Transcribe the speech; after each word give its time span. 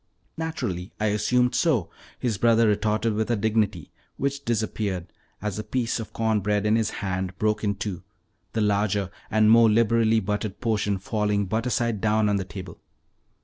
"Naturally 0.35 0.91
I 0.99 1.09
assumed 1.09 1.53
so," 1.53 1.91
his 2.17 2.39
brother 2.39 2.67
retorted 2.67 3.13
with 3.13 3.29
a 3.29 3.35
dignity 3.35 3.91
which 4.17 4.43
disappeared 4.43 5.13
as 5.43 5.57
the 5.57 5.63
piece 5.63 5.99
of 5.99 6.11
corn 6.11 6.39
bread 6.39 6.65
in 6.65 6.75
his 6.75 6.89
hand 7.05 7.37
broke 7.37 7.63
in 7.63 7.75
two, 7.75 8.01
the 8.53 8.61
larger 8.61 9.11
and 9.29 9.51
more 9.51 9.69
liberally 9.69 10.19
buttered 10.19 10.59
portion 10.59 10.97
falling 10.97 11.45
butter 11.45 11.69
side 11.69 12.01
down 12.01 12.29
on 12.29 12.37
the 12.37 12.43
table. 12.45 12.79